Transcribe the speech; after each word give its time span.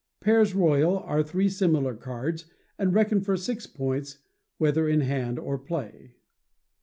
Pairs 0.19 0.55
Royal 0.55 0.97
are 0.97 1.21
three 1.21 1.47
similar 1.47 1.93
cards, 1.93 2.45
and 2.79 2.91
reckon 2.95 3.21
for 3.21 3.37
six 3.37 3.67
points, 3.67 4.17
whether 4.57 4.89
in 4.89 5.01
hand 5.01 5.37
or 5.37 5.59
play. 5.59 6.15